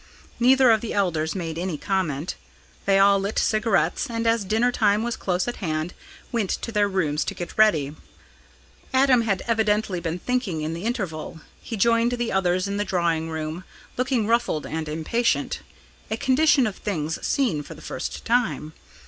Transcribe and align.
Neither 0.39 0.71
of 0.71 0.81
the 0.81 0.93
elders 0.95 1.35
made 1.35 1.59
any 1.59 1.77
comment. 1.77 2.33
They 2.87 2.97
all 2.97 3.19
lit 3.19 3.37
cigarettes, 3.37 4.09
and, 4.09 4.25
as 4.25 4.43
dinner 4.43 4.71
time 4.71 5.03
was 5.03 5.15
close 5.15 5.47
at 5.47 5.57
hand, 5.57 5.93
went 6.31 6.49
to 6.49 6.71
their 6.71 6.87
rooms 6.87 7.23
to 7.25 7.35
get 7.35 7.55
ready. 7.55 7.95
Adam 8.95 9.21
had 9.21 9.43
evidently 9.45 9.99
been 9.99 10.17
thinking 10.17 10.61
in 10.63 10.73
the 10.73 10.85
interval. 10.85 11.41
He 11.61 11.77
joined 11.77 12.13
the 12.13 12.31
others 12.31 12.67
in 12.67 12.77
the 12.77 12.83
drawing 12.83 13.29
room, 13.29 13.63
looking 13.95 14.25
ruffled 14.25 14.65
and 14.65 14.89
impatient 14.89 15.59
a 16.09 16.17
condition 16.17 16.65
of 16.65 16.77
things 16.77 17.23
seen 17.23 17.61
for 17.61 17.75
the 17.75 17.79
first 17.79 18.25
time. 18.25 18.73